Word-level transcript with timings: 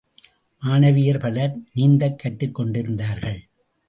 மாணவியர் 0.61 1.19
பலர் 1.19 1.57
நீந்தக் 1.73 2.19
கற்றுக்கொண்டிருந்தார்கள். 2.23 3.39